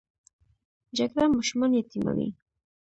[0.97, 2.27] جګړه ماشومان یتیموي